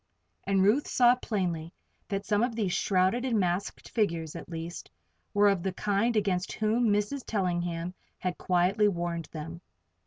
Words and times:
And 0.45 0.63
Ruth 0.63 0.87
saw 0.87 1.13
plainly 1.13 1.71
that 2.07 2.25
some 2.25 2.41
of 2.41 2.55
these 2.55 2.73
shrouded 2.73 3.23
and 3.23 3.39
masked 3.39 3.87
figures, 3.89 4.35
at 4.35 4.49
least, 4.49 4.89
were 5.31 5.47
of 5.47 5.61
the 5.61 5.73
kind 5.73 6.15
against 6.17 6.53
whom 6.53 6.87
Mrs. 6.87 7.23
Tellingham 7.23 7.93
had 8.17 8.39
quietly 8.39 8.87
warned 8.87 9.25
them. 9.25 9.61